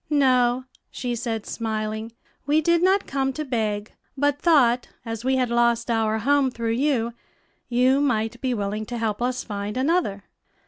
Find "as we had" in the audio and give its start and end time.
5.05-5.51